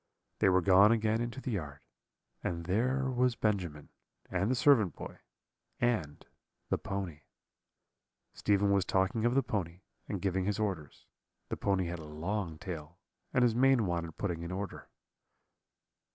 "They 0.39 0.49
were 0.49 0.61
gone 0.63 0.91
again 0.91 1.21
into 1.21 1.39
the 1.41 1.51
yard, 1.51 1.81
and 2.43 2.65
there 2.65 3.11
was 3.11 3.35
Benjamin, 3.35 3.89
and 4.31 4.49
the 4.49 4.55
servant 4.55 4.95
boy, 4.95 5.19
and 5.79 6.25
the 6.69 6.79
pony. 6.79 7.21
Stephen 8.33 8.71
was 8.71 8.83
talking 8.83 9.25
of 9.25 9.35
the 9.35 9.43
pony, 9.43 9.81
and 10.09 10.19
giving 10.19 10.45
his 10.45 10.57
orders: 10.57 11.05
the 11.49 11.55
pony 11.57 11.85
had 11.85 11.99
a 11.99 12.03
long 12.05 12.57
tail, 12.57 12.97
and 13.31 13.43
his 13.43 13.53
mane 13.53 13.85
wanted 13.85 14.17
putting 14.17 14.41
in 14.41 14.51
order. 14.51 14.89